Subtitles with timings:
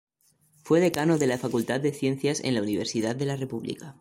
[0.63, 3.95] Fue Decano de la Facultad de Ciencias en la Universidad de la República.